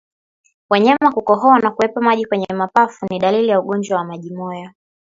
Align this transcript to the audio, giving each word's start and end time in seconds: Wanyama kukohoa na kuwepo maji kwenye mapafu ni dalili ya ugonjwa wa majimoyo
Wanyama 0.69 1.11
kukohoa 1.13 1.59
na 1.59 1.71
kuwepo 1.71 2.01
maji 2.01 2.25
kwenye 2.25 2.47
mapafu 2.53 3.05
ni 3.09 3.19
dalili 3.19 3.47
ya 3.47 3.59
ugonjwa 3.59 3.97
wa 3.97 4.03
majimoyo 4.05 4.71